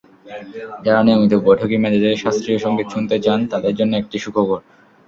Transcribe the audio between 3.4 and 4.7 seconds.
তাঁদের জন্য একটি সুখবর।